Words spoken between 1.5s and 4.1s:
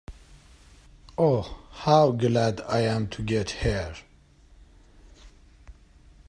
how glad I am to get here!